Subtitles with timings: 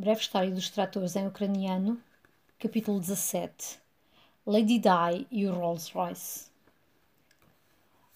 [0.00, 2.00] Breve História dos Tratores em Ucraniano,
[2.56, 3.80] capítulo 17
[4.46, 6.46] Lady Di e o Rolls Royce.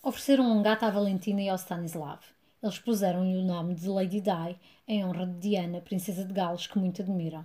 [0.00, 2.20] Ofereceram um gato à Valentina e ao Stanislav.
[2.62, 4.56] Eles puseram-lhe o nome de Lady Di
[4.86, 7.44] em honra de Diana, princesa de Gales, que muito admiram.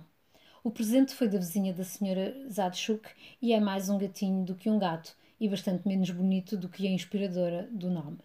[0.62, 3.08] O presente foi da vizinha da senhora Zadchuk
[3.42, 6.86] e é mais um gatinho do que um gato e bastante menos bonito do que
[6.86, 8.18] a inspiradora do nome.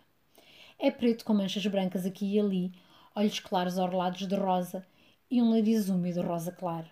[0.78, 2.72] É preto com manchas brancas aqui e ali,
[3.16, 4.86] olhos claros orlados de rosa
[5.34, 6.86] e um nariz úmido rosa claro.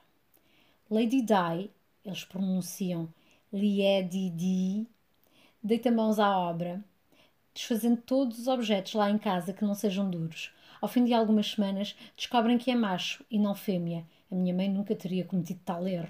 [0.90, 1.70] Lady Di,
[2.04, 3.08] eles pronunciam
[3.54, 4.88] Liedidi,
[5.62, 6.84] deita mãos à obra,
[7.54, 10.52] desfazendo todos os objetos lá em casa que não sejam duros.
[10.82, 14.08] Ao fim de algumas semanas, descobrem que é macho e não fêmea.
[14.32, 16.10] A minha mãe nunca teria cometido tal erro.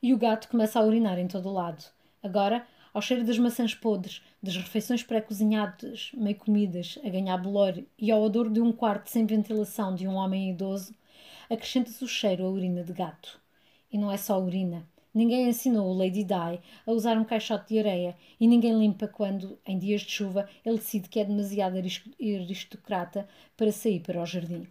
[0.00, 1.84] E o gato começa a urinar em todo o lado.
[2.22, 8.12] Agora, ao cheiro das maçãs podres, das refeições pré-cozinhadas, meio comidas, a ganhar bolor e
[8.12, 10.94] ao odor de um quarto sem ventilação de um homem idoso,
[11.50, 13.40] acrescenta-se o cheiro a urina de gato.
[13.90, 14.86] E não é só urina.
[15.14, 19.58] Ninguém ensinou o Lady Di a usar um caixote de areia e ninguém limpa quando,
[19.64, 24.66] em dias de chuva, ele decide que é demasiado aristocrata para sair para o jardim.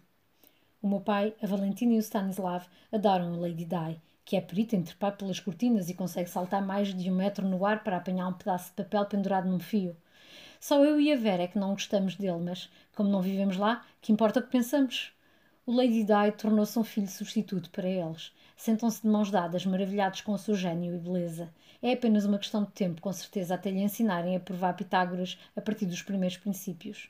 [0.82, 4.76] O meu pai, a Valentina e o Stanislav adoram a Lady Di, que é perita
[4.76, 8.28] em trepar pelas cortinas e consegue saltar mais de um metro no ar para apanhar
[8.28, 9.96] um pedaço de papel pendurado num fio.
[10.60, 13.82] Só eu e a Vera é que não gostamos dele, mas, como não vivemos lá,
[14.00, 15.12] que importa o que pensamos?
[15.66, 18.32] O Lady Di tornou-se um filho substituto para eles.
[18.54, 21.48] Sentam-se de mãos dadas, maravilhados com o seu gênio e beleza.
[21.80, 25.62] É apenas uma questão de tempo, com certeza, até lhe ensinarem a provar Pitágoras a
[25.62, 27.08] partir dos primeiros princípios.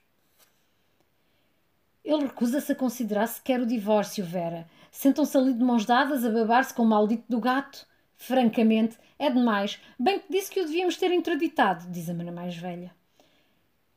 [2.05, 4.69] Ele recusa-se a considerar sequer o divórcio, Vera.
[4.91, 7.87] Sentam-se ali de mãos dadas a babar-se com o maldito do gato.
[8.17, 9.81] Francamente, é demais.
[9.99, 12.95] Bem que disse que o devíamos ter interditado, diz a mana mais velha.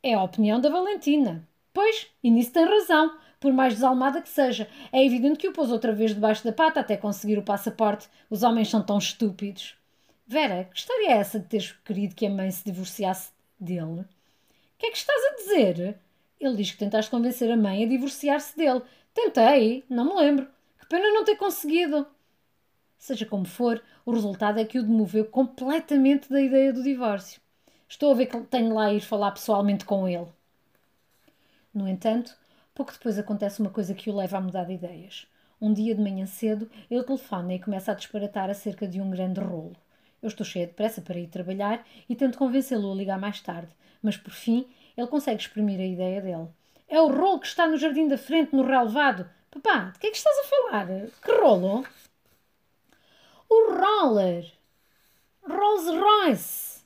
[0.02, 1.46] É a opinião da Valentina.
[1.72, 4.68] Pois, e nisso tem razão por mais desalmada que seja.
[4.92, 8.08] É evidente que o pôs outra vez debaixo da pata até conseguir o passaporte.
[8.28, 9.76] Os homens são tão estúpidos.
[10.26, 14.00] Vera, que história é essa de teres querido que a mãe se divorciasse dele?
[14.00, 14.06] O
[14.78, 15.98] que é que estás a dizer?
[16.40, 18.82] Ele diz que tentaste convencer a mãe a divorciar-se dele.
[19.14, 20.46] Tentei, não me lembro.
[20.80, 22.06] Que pena não ter conseguido.
[22.98, 27.40] Seja como for, o resultado é que o demoveu completamente da ideia do divórcio.
[27.88, 30.26] Estou a ver que tenho lá a ir falar pessoalmente com ele.
[31.72, 32.36] No entanto,
[32.78, 35.26] Pouco depois acontece uma coisa que o leva a mudar de ideias.
[35.60, 39.40] Um dia de manhã cedo, ele telefona e começa a disparatar acerca de um grande
[39.40, 39.74] rolo.
[40.22, 43.72] Eu estou cheia de pressa para ir trabalhar e tento convencê-lo a ligar mais tarde,
[44.00, 44.64] mas por fim
[44.96, 46.46] ele consegue exprimir a ideia dele.
[46.88, 49.28] É o rolo que está no jardim da frente, no relevado.
[49.50, 50.86] Papá, de que é que estás a falar?
[51.20, 51.84] Que rolo?
[53.48, 54.52] O roller!
[55.42, 56.80] Rolls Royce!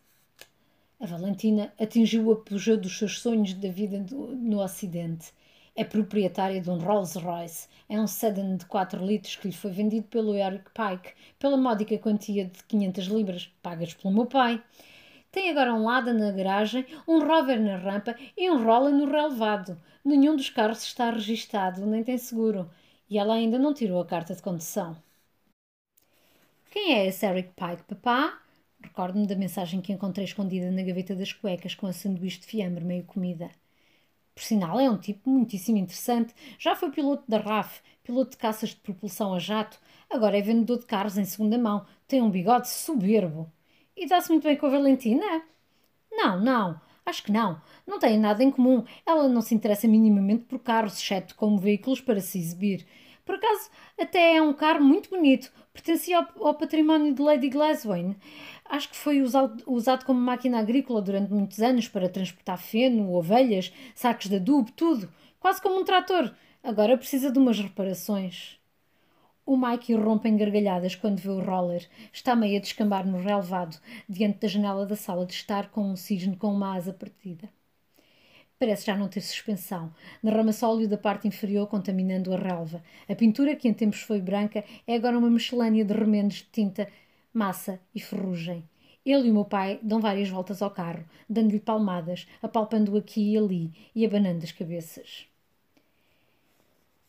[0.98, 5.34] A Valentina atingiu o apogeu dos seus sonhos da vida no Ocidente.
[5.76, 7.68] É proprietária de um Rolls Royce.
[7.86, 11.98] É um sedan de 4 litros que lhe foi vendido pelo Eric Pike pela módica
[11.98, 14.62] quantia de 500 libras, pagas pelo meu pai.
[15.30, 19.78] Tem agora um Lada na garagem, um Rover na rampa e um Roller no relevado.
[20.04, 22.70] Nenhum dos carros está registado, nem tem seguro.
[23.10, 24.96] E ela ainda não tirou a carta de condução.
[26.72, 28.40] Quem é esse Eric Pike, papá?
[28.82, 32.84] Recordo-me da mensagem que encontrei escondida na gaveta das cuecas com a sanduíche de fiambre
[32.84, 33.48] meio comida.
[34.34, 36.34] Por sinal, é um tipo muitíssimo interessante.
[36.58, 39.78] Já foi piloto da RAF, piloto de caças de propulsão a jato,
[40.10, 41.86] agora é vendedor de carros em segunda mão.
[42.08, 43.50] Tem um bigode soberbo.
[43.96, 45.42] E dá-se muito bem com a Valentina?
[46.10, 46.80] Não, não.
[47.04, 47.60] Acho que não.
[47.86, 48.84] Não têm nada em comum.
[49.04, 52.86] Ela não se interessa minimamente por carros, exceto como veículos para se exibir.
[53.24, 55.52] Por acaso, até é um carro muito bonito.
[55.72, 58.16] Pertencia ao, ao património de Lady Glaswain.
[58.64, 63.72] Acho que foi usado, usado como máquina agrícola durante muitos anos para transportar feno, ovelhas,
[63.94, 65.12] sacos de adubo, tudo.
[65.38, 66.34] Quase como um trator.
[66.62, 68.58] Agora precisa de umas reparações.
[69.44, 71.88] O Mike rompe em gargalhadas quando vê o roller.
[72.12, 73.76] Está meio a descambar no relevado,
[74.08, 77.50] diante da janela da sala de estar com um cisne com uma asa partida.
[78.62, 79.92] Parece já não ter suspensão.
[80.22, 82.80] Derrama-se óleo da parte inferior, contaminando a relva.
[83.08, 86.86] A pintura, que em tempos foi branca, é agora uma miscelânea de remendos de tinta,
[87.34, 88.62] massa e ferrugem.
[89.04, 93.36] Ele e o meu pai dão várias voltas ao carro, dando-lhe palmadas, apalpando aqui e
[93.36, 95.26] ali e abanando as cabeças.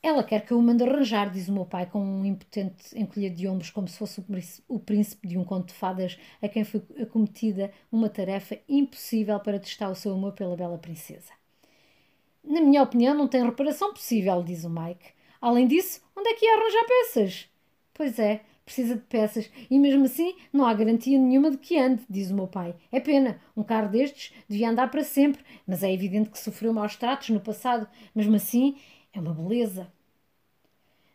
[0.01, 3.29] Ela quer que eu o mande arranjar, diz o meu pai com um impotente encolher
[3.29, 4.25] de ombros, como se fosse
[4.67, 9.59] o príncipe de um conto de fadas a quem foi acometida uma tarefa impossível para
[9.59, 11.42] testar o seu amor pela bela princesa.
[12.43, 15.13] Na minha opinião, não tem reparação possível, diz o Mike.
[15.39, 17.49] Além disso, onde é que ia arranjar peças?
[17.93, 22.03] Pois é, precisa de peças e mesmo assim não há garantia nenhuma de que ande,
[22.09, 22.75] diz o meu pai.
[22.91, 26.95] É pena, um carro destes devia andar para sempre, mas é evidente que sofreu maus
[26.95, 27.87] tratos no passado.
[28.15, 28.77] Mesmo assim,
[29.13, 29.91] é uma beleza.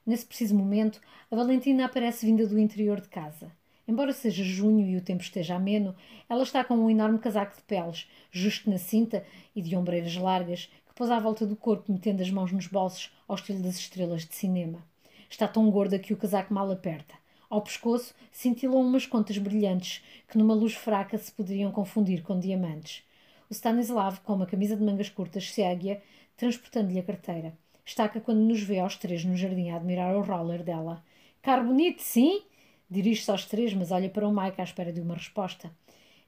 [0.07, 1.01] Nesse preciso momento,
[1.31, 3.53] a Valentina aparece vinda do interior de casa.
[3.87, 5.97] Embora seja junho e o tempo esteja ameno,
[6.29, 9.25] ela está com um enorme casaco de peles, justo na cinta
[9.57, 13.37] e de ombreiras largas, pôs à volta do corpo, metendo as mãos nos bolsos, ao
[13.37, 14.83] estilo das estrelas de cinema.
[15.31, 17.15] Está tão gorda que o casaco mal aperta.
[17.49, 23.05] Ao pescoço cintilam umas contas brilhantes que, numa luz fraca, se poderiam confundir com diamantes.
[23.49, 25.99] O Stanislav, com uma camisa de mangas curtas, segue-a,
[26.37, 27.57] transportando-lhe a carteira.
[27.87, 31.05] Estaca quando nos vê aos três no jardim a admirar o roller dela.
[31.41, 32.43] Carro bonito, sim?
[32.91, 35.71] Dirige-se aos três, mas olha para o Mike à espera de uma resposta.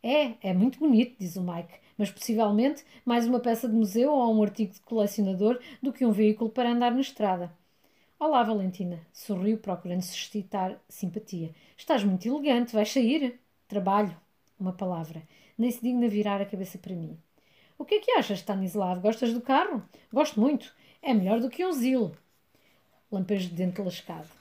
[0.00, 4.34] É, é muito bonito, diz o Mike, mas possivelmente mais uma peça de museu ou
[4.34, 7.52] um artigo de colecionador do que um veículo para andar na estrada.
[8.18, 11.54] Olá, Valentina, sorriu, procurando suscitar simpatia.
[11.76, 13.38] Estás muito elegante, vais sair?
[13.68, 14.16] Trabalho.
[14.58, 15.22] Uma palavra.
[15.58, 17.18] Nem se digna virar a cabeça para mim.
[17.76, 18.98] O que é que achas, Stanislav?
[19.02, 19.82] Gostas do carro?
[20.10, 20.74] Gosto muito.
[21.02, 22.16] É melhor do que um zilo.
[23.12, 24.39] Lampejo de dente lascado.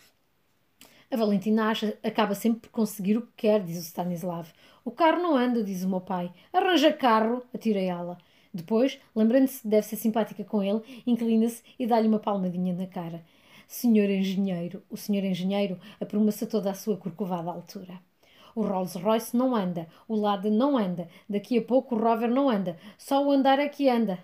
[1.11, 4.47] A Valentina acha, acaba sempre por conseguir o que quer, diz o Stanislav.
[4.85, 6.31] O carro não anda, diz o meu pai.
[6.53, 8.17] Arranja carro, atira ela.
[8.53, 13.23] Depois, lembrando-se que deve ser simpática com ele, inclina-se e dá-lhe uma palmadinha na cara.
[13.67, 17.99] Senhor engenheiro, o senhor engenheiro apruma-se toda a sua corcovada altura.
[18.55, 22.49] O Rolls Royce não anda, o Lada não anda, daqui a pouco o Rover não
[22.49, 24.19] anda, só o andar é que anda.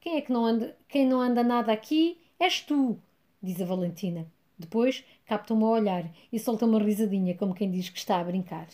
[0.00, 0.76] Quem é que não anda?
[0.88, 2.98] Quem não anda nada aqui és tu,
[3.42, 4.26] diz a Valentina.
[4.58, 8.68] Depois capta-me a olhar e solta uma risadinha, como quem diz que está a brincar.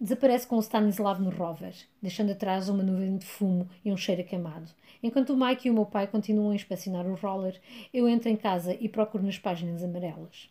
[0.00, 4.24] Desaparece com o Stanislav no rover, deixando atrás uma nuvem de fumo e um cheiro
[4.24, 4.68] queimado.
[5.00, 7.60] Enquanto o Mike e o meu pai continuam a inspecionar o roller,
[7.94, 10.50] eu entro em casa e procuro nas páginas amarelas.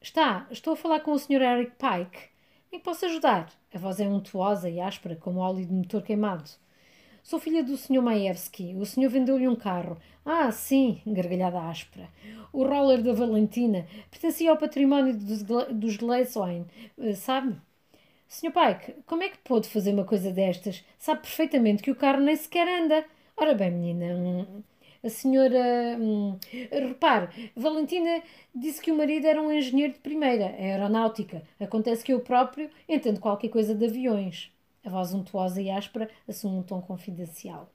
[0.00, 1.42] Está, estou a falar com o Sr.
[1.42, 2.30] Eric Pike.
[2.70, 3.52] Em que posso ajudar?
[3.74, 6.50] A voz é untuosa e áspera, como óleo de motor queimado.
[7.22, 8.02] Sou filha do Sr.
[8.02, 8.74] Maevski.
[8.74, 9.96] O senhor vendeu-lhe um carro.
[10.24, 12.08] Ah, sim, gargalhada áspera.
[12.52, 15.98] O roller da Valentina pertencia ao património dos, dos
[16.98, 17.56] eh, sabe?
[18.28, 18.52] Sr.
[18.52, 20.84] Pike, como é que pôde fazer uma coisa destas?
[20.98, 23.04] Sabe perfeitamente que o carro nem sequer anda.
[23.36, 24.62] Ora bem, menina, hum,
[25.02, 25.96] a senhora.
[26.00, 26.38] Hum,
[26.70, 28.22] repare, Valentina
[28.54, 31.42] disse que o marido era um engenheiro de primeira, aeronáutica.
[31.60, 34.50] Acontece que eu próprio entendo qualquer coisa de aviões.
[34.84, 37.70] A voz untuosa e áspera assume um tom confidencial.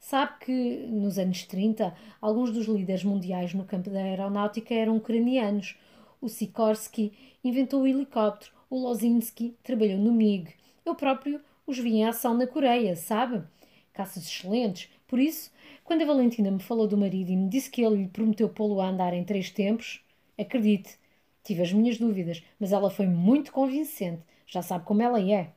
[0.00, 5.76] Sabe que, nos anos 30, alguns dos líderes mundiais no campo da aeronáutica eram ucranianos.
[6.20, 7.12] O Sikorsky
[7.44, 10.54] inventou o helicóptero, o Lozinski trabalhou no MiG.
[10.84, 13.44] Eu próprio os vi em ação na Coreia, sabe?
[13.92, 14.88] Caças excelentes.
[15.06, 15.52] Por isso,
[15.84, 18.80] quando a Valentina me falou do marido e me disse que ele lhe prometeu pô-lo
[18.80, 20.00] a andar em três tempos,
[20.38, 20.98] acredite,
[21.44, 24.22] tive as minhas dúvidas, mas ela foi muito convincente.
[24.46, 25.52] Já sabe como ela é.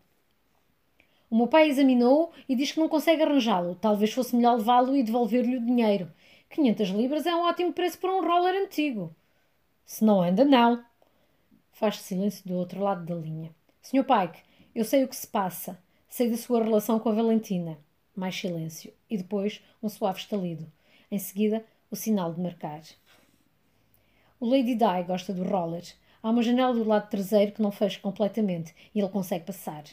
[1.34, 3.74] O meu pai examinou-o e diz que não consegue arranjá-lo.
[3.74, 6.14] Talvez fosse melhor levá-lo e devolver-lhe o dinheiro.
[6.52, 9.16] 500 libras é um ótimo preço para um roller antigo.
[9.84, 10.86] Se não anda, não.
[11.72, 13.50] Faz silêncio do outro lado da linha.
[13.82, 14.04] Sr.
[14.04, 14.44] Pike,
[14.76, 15.76] eu sei o que se passa.
[16.08, 17.80] Sei da sua relação com a Valentina.
[18.16, 18.94] Mais silêncio.
[19.10, 20.72] E depois um suave estalido.
[21.10, 22.84] Em seguida, o sinal de marcar.
[24.40, 25.84] O Lady Di gosta do roller.
[26.22, 29.84] Há uma janela do lado traseiro que não fecha completamente e ele consegue passar.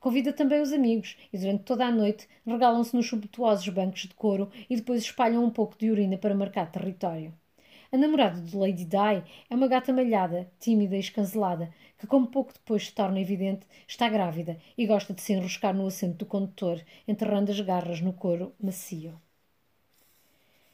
[0.00, 4.50] Convida também os amigos e durante toda a noite regalam-se nos subtuosos bancos de couro
[4.68, 7.34] e depois espalham um pouco de urina para marcar território.
[7.92, 12.54] A namorada de Lady Di é uma gata malhada, tímida e escancelada, que, como pouco
[12.54, 16.80] depois se torna evidente, está grávida e gosta de se enroscar no assento do condutor,
[17.06, 19.20] enterrando as garras no couro macio.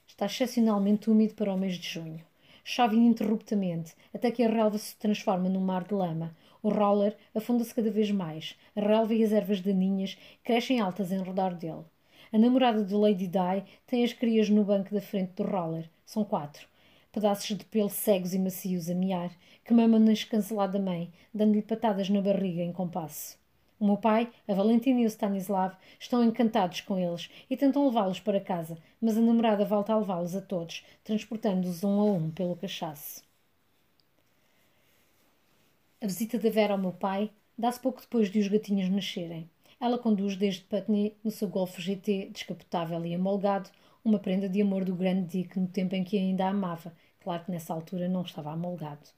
[0.06, 2.24] Está excepcionalmente úmido para o mês de junho.
[2.62, 6.36] Chove ininterruptamente, até que a relva se transforma num mar de lama,
[6.66, 8.56] o roller afunda-se cada vez mais.
[8.74, 11.84] A relva e as ervas daninhas crescem altas em redor dele.
[12.32, 15.88] A namorada de Lady Di tem as crias no banco da frente do roller.
[16.04, 16.66] São quatro.
[17.12, 19.30] Pedaços de pelo cegos e macios a miar,
[19.64, 23.38] que mamam na escancelada mãe, dando-lhe patadas na barriga em compasso.
[23.78, 28.18] O meu pai, a Valentina e o Stanislav estão encantados com eles e tentam levá-los
[28.18, 32.56] para casa, mas a namorada volta a levá-los a todos, transportando-os um a um pelo
[32.56, 33.24] cachaço.
[35.98, 39.48] A visita da Vera ao meu pai dá-se pouco depois de os gatinhos nascerem.
[39.80, 43.70] Ela conduz desde Putney, no seu Golf GT descapotável e amolgado,
[44.04, 46.92] uma prenda de amor do grande Dick no tempo em que ainda a amava.
[47.20, 49.08] Claro que nessa altura não estava amolgado.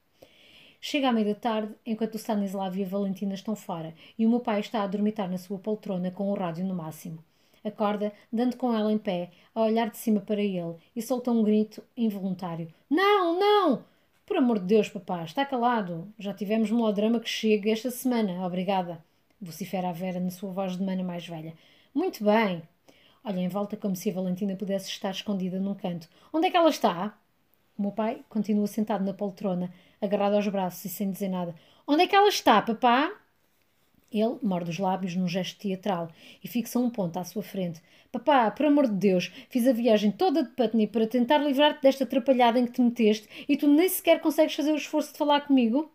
[0.80, 4.38] Chega à meia tarde, enquanto o Stanislav e a Valentina estão fora, e o meu
[4.38, 7.24] pai está a dormitar na sua poltrona com o rádio no máximo.
[7.64, 11.42] Acorda, dando com ela em pé, a olhar de cima para ele, e solta um
[11.42, 12.72] grito involuntário.
[12.88, 13.97] Não, não!
[14.28, 16.12] Por amor de Deus, papá, está calado.
[16.18, 18.46] Já tivemos melodrama que chega esta semana.
[18.46, 19.02] Obrigada.
[19.40, 21.54] Vocifera a Vera na sua voz de mana mais velha.
[21.94, 22.62] Muito bem.
[23.24, 26.10] Olha em volta como se a Valentina pudesse estar escondida num canto.
[26.30, 27.18] Onde é que ela está?
[27.78, 31.54] O meu pai continua sentado na poltrona, agarrado aos braços e sem dizer nada.
[31.86, 33.10] Onde é que ela está, papá?
[34.12, 36.08] Ele morde os lábios num gesto teatral
[36.42, 37.82] e fixa um ponto à sua frente.
[38.10, 42.04] Papá, por amor de Deus, fiz a viagem toda de Putney para tentar livrar-te desta
[42.04, 45.42] atrapalhada em que te meteste e tu nem sequer consegues fazer o esforço de falar
[45.42, 45.92] comigo?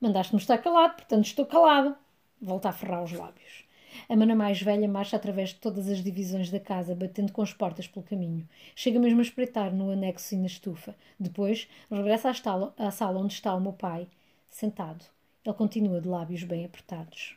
[0.00, 1.96] Mandaste-me estar calado, portanto estou calado.
[2.40, 3.64] Volta a ferrar os lábios.
[4.08, 7.52] A mana mais velha marcha através de todas as divisões da casa, batendo com as
[7.52, 8.46] portas pelo caminho.
[8.76, 10.94] Chega mesmo a espreitar no anexo e na estufa.
[11.18, 14.06] Depois, regressa à sala onde está o meu pai,
[14.50, 15.04] sentado.
[15.44, 17.36] Ele continua de lábios bem apertados.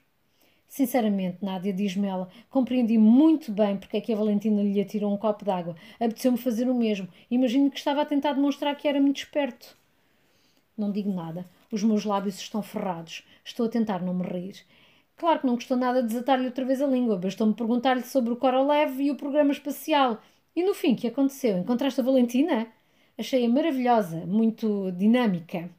[0.67, 5.17] Sinceramente, Nádia, diz-me ela, compreendi muito bem porque é que a Valentina lhe atirou um
[5.17, 5.75] copo d'água.
[6.00, 7.10] Apeteceu-me fazer o mesmo.
[7.29, 9.77] Imagino que estava a tentar demonstrar que era muito esperto.
[10.77, 11.46] Não digo nada.
[11.70, 13.24] Os meus lábios estão ferrados.
[13.43, 14.65] Estou a tentar não me rir.
[15.17, 17.17] Claro que não gostou nada de desatar-lhe outra vez a língua.
[17.17, 20.22] Bastou-me perguntar-lhe sobre o Korolev e o programa espacial.
[20.55, 21.58] E no fim, que aconteceu?
[21.58, 22.67] Encontraste a Valentina?
[23.17, 25.70] Achei-a maravilhosa, muito dinâmica.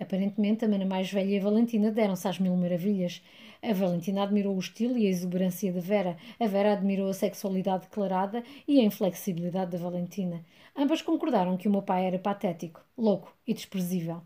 [0.00, 3.20] Aparentemente, a mana mais velha e a Valentina deram-se às mil maravilhas.
[3.60, 6.16] A Valentina admirou o estilo e a exuberância de Vera.
[6.38, 10.44] A Vera admirou a sexualidade declarada e a inflexibilidade da Valentina.
[10.76, 14.22] Ambas concordaram que o meu pai era patético, louco e desprezível.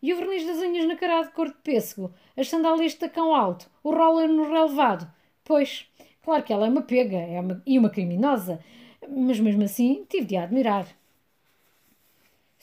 [0.00, 3.34] E o verniz das unhas na cara de cor de pêssego, as sandálias de tacão
[3.34, 5.10] alto, o roller no relevado.
[5.44, 5.86] Pois,
[6.22, 8.60] claro que ela é uma pega é uma, e uma criminosa,
[9.06, 10.86] mas mesmo assim tive de a admirar.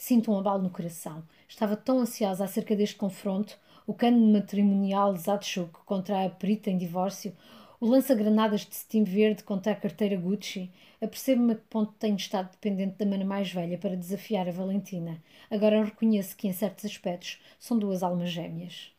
[0.02, 1.22] Sinto um abalo no coração.
[1.48, 3.56] Estava tão ansiosa acerca deste confronto,
[3.86, 7.32] o cano matrimonial Zatchuk contra a perita em divórcio,
[7.80, 10.72] o lança-granadas de cetim verde contra a carteira Gucci.
[11.00, 15.22] Apercebo-me a que ponto tenho estado dependente da mana mais velha para desafiar a Valentina.
[15.52, 18.92] Agora reconheço que, em certos aspectos, são duas almas gêmeas.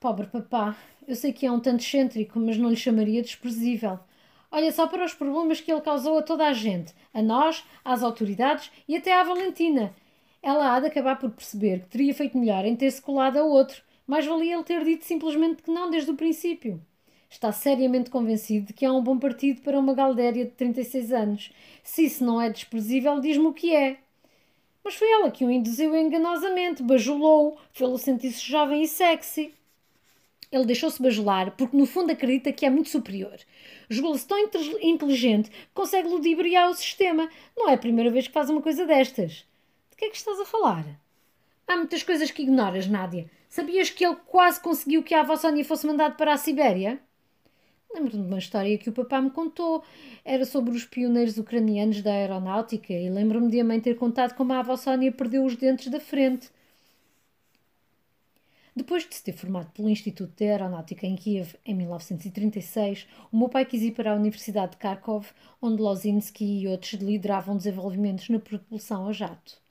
[0.00, 0.74] Pobre papá,
[1.06, 3.98] eu sei que é um tanto excêntrico, mas não lhe chamaria desprezível.
[4.56, 8.04] Olha só para os problemas que ele causou a toda a gente, a nós, às
[8.04, 9.92] autoridades e até à Valentina
[10.40, 13.82] ela há de acabar por perceber que teria feito melhor em ter-se colado a outro.
[14.06, 16.80] Mais valia ele ter dito simplesmente que não desde o princípio.
[17.28, 21.52] Está seriamente convencido de que há um bom partido para uma galdéria de 36 anos.
[21.82, 23.96] Se isso não é desprezível, diz-me o que é.
[24.84, 29.52] Mas foi ela que o induziu enganosamente, bajulou-o, fê-lo sentir-se jovem e sexy.
[30.54, 33.36] Ele deixou-se bajular porque, no fundo, acredita que é muito superior.
[33.90, 37.28] Julga-se tão inteligente que consegue ludibriar o sistema.
[37.56, 39.44] Não é a primeira vez que faz uma coisa destas.
[39.90, 40.84] De que é que estás a falar?
[41.66, 43.28] Há muitas coisas que ignoras, Nádia.
[43.48, 47.00] Sabias que ele quase conseguiu que a avó Sónia fosse mandado para a Sibéria?
[47.92, 49.82] Lembro-me de uma história que o papá me contou.
[50.24, 54.52] Era sobre os pioneiros ucranianos da aeronáutica e lembro-me de a mãe ter contado como
[54.52, 56.48] a avó Sónia perdeu os dentes da frente.
[58.76, 63.48] Depois de se ter formado pelo Instituto de Aeronáutica em Kiev em 1936, o meu
[63.48, 65.26] pai quis ir para a Universidade de Kharkov,
[65.62, 69.64] onde Lozinski e outros lideravam desenvolvimentos na propulsão a jato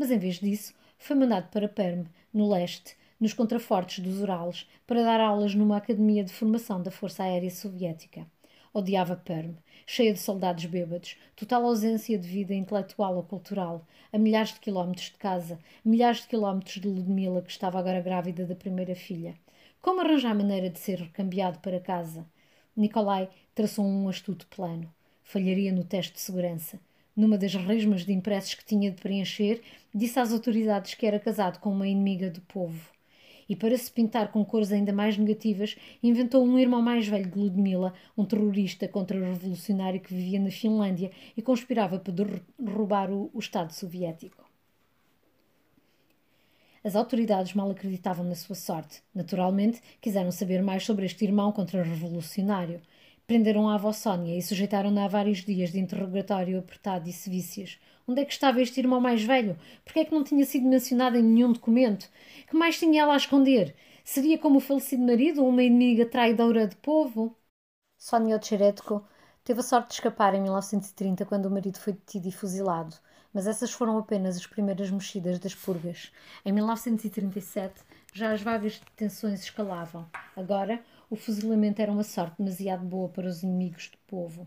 [0.00, 5.02] mas em vez disso foi mandado para Perm, no leste, nos contrafortes dos Urales, para
[5.02, 8.26] dar aulas numa academia de formação da Força Aérea Soviética.
[8.72, 9.54] Odiava Perm,
[9.86, 15.06] cheia de soldados bêbados, total ausência de vida intelectual ou cultural, a milhares de quilómetros
[15.06, 19.34] de casa, milhares de quilómetros de Ludmila, que estava agora grávida da primeira filha.
[19.80, 22.26] Como arranjar maneira de ser recambiado para casa?
[22.76, 24.92] Nikolai traçou um astuto plano.
[25.22, 26.78] Falharia no teste de segurança
[27.20, 29.60] numa das resmas de impressos que tinha de preencher,
[29.94, 32.90] disse às autoridades que era casado com uma inimiga do povo.
[33.50, 37.36] E para se pintar com cores ainda mais negativas, inventou um irmão mais velho de
[37.36, 42.14] Ludmila, um terrorista contra-revolucionário que vivia na Finlândia e conspirava para
[42.56, 44.48] derrubar o, o Estado soviético.
[46.84, 49.02] As autoridades mal acreditavam na sua sorte.
[49.12, 52.80] Naturalmente, quiseram saber mais sobre este irmão contra-revolucionário.
[53.30, 57.78] Prenderam a avó Sónia e sujeitaram-na a vários dias de interrogatório apertado e sevícias.
[58.04, 59.56] Onde é que estava este irmão mais velho?
[59.84, 62.10] Por que é que não tinha sido mencionado em nenhum documento?
[62.48, 63.76] Que mais tinha ela a esconder?
[64.02, 67.38] Seria como o falecido marido ou uma inimiga traidora de povo?
[67.96, 69.06] Sónia Ocheretko
[69.44, 72.96] teve a sorte de escapar em 1930 quando o marido foi detido e fuzilado,
[73.32, 76.10] mas essas foram apenas as primeiras mexidas das purgas.
[76.44, 77.80] Em 1937
[78.12, 80.04] já as vagas detenções escalavam.
[80.36, 84.46] Agora o fuzilamento era uma sorte demasiado boa para os inimigos do povo.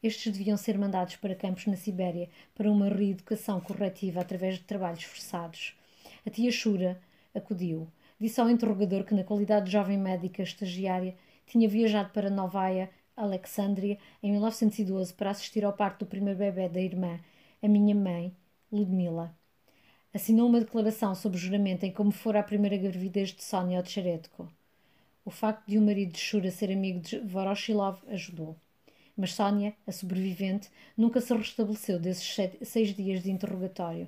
[0.00, 5.02] Estes deviam ser mandados para campos na Sibéria para uma reeducação corretiva através de trabalhos
[5.02, 5.76] forçados.
[6.24, 7.00] A tia Shura
[7.34, 7.88] acudiu.
[8.20, 13.98] Disse ao interrogador que, na qualidade de jovem médica estagiária, tinha viajado para Novaia, Alexandria,
[14.22, 17.18] em 1912 para assistir ao parto do primeiro bebê da irmã,
[17.60, 18.32] a minha mãe,
[18.70, 19.36] Ludmila.
[20.14, 24.48] Assinou uma declaração sob juramento em como fora a primeira gravidez de Sónia Otcheretko.
[25.26, 28.56] O facto de o marido de Shura ser amigo de Voroshilov ajudou.
[29.16, 34.06] Mas Sónia, a sobrevivente, nunca se restabeleceu desses seis dias de interrogatório.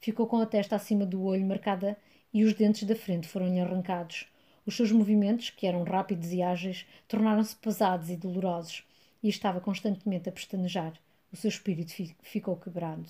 [0.00, 1.96] Ficou com a testa acima do olho marcada
[2.34, 4.26] e os dentes da frente foram-lhe arrancados.
[4.66, 8.82] Os seus movimentos, que eram rápidos e ágeis, tornaram-se pesados e dolorosos,
[9.22, 10.94] e estava constantemente a pestanejar.
[11.32, 11.92] O seu espírito
[12.22, 13.08] ficou quebrado.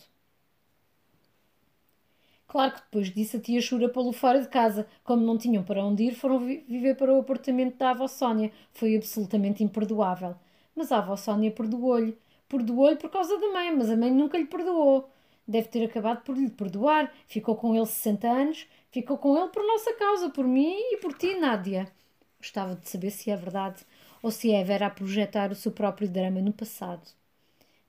[2.56, 4.86] Claro que depois disso a tia Chura pô-lo fora de casa.
[5.04, 8.50] Como não tinham para onde ir, foram vi viver para o apartamento da avó Sónia.
[8.72, 10.34] Foi absolutamente imperdoável.
[10.75, 12.16] Mas a avó Sónia perdoou-lhe.
[12.48, 15.06] Perdoou-lhe por causa da mãe, mas a mãe nunca lhe perdoou.
[15.46, 17.12] Deve ter acabado por lhe perdoar.
[17.26, 18.66] Ficou com ele 60 anos.
[18.90, 21.92] Ficou com ele por nossa causa, por mim e por ti, Nádia.
[22.38, 23.84] Gostava de saber se é verdade
[24.22, 27.06] ou se é Vera a projetar o seu próprio drama no passado.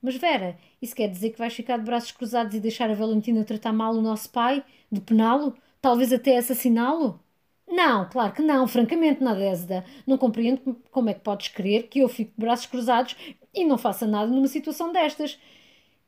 [0.07, 3.43] Mas Vera, isso quer dizer que vais ficar de braços cruzados e deixar a Valentina
[3.43, 4.63] tratar mal o nosso pai?
[4.89, 5.53] De pená-lo?
[5.81, 7.19] Talvez até assassiná-lo?
[7.67, 9.83] Não, claro que não, francamente, Nadezda.
[10.07, 13.17] Não compreendo como é que podes crer que eu fico de braços cruzados
[13.53, 15.37] e não faça nada numa situação destas.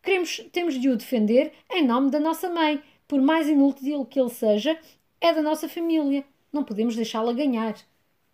[0.01, 2.82] Queremos, temos de o defender em nome da nossa mãe.
[3.06, 4.79] Por mais inútil que ele seja,
[5.20, 6.24] é da nossa família.
[6.53, 7.75] Não podemos deixá-la ganhar.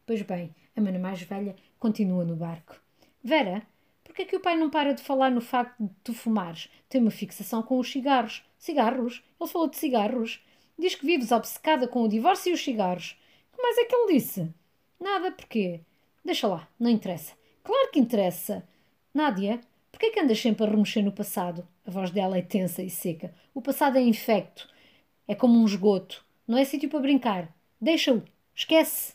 [0.06, 2.80] Pois bem, a mana mais velha continua no barco.
[3.24, 3.64] Vera,
[4.14, 6.70] que é que o pai não para de falar no facto de tu fumares?
[6.88, 8.44] Tem uma fixação com os cigarros.
[8.58, 9.22] Cigarros?
[9.40, 10.42] Ele falou de cigarros.
[10.80, 13.18] Diz que vives obcecada com o divórcio e os cigarros.
[13.54, 14.48] Que mais é que ele disse?
[15.00, 15.82] Nada, porquê?
[16.24, 17.34] Deixa lá, não interessa.
[17.64, 18.68] Claro que interessa.
[19.14, 19.60] Nádia,
[19.92, 21.68] porquê que andas sempre a remexer no passado?
[21.86, 23.34] A voz dela é tensa e seca.
[23.54, 24.68] O passado é infecto.
[25.28, 26.26] É como um esgoto.
[26.48, 27.54] Não é sítio para brincar.
[27.82, 28.24] Deixa-o.
[28.56, 29.14] Esquece.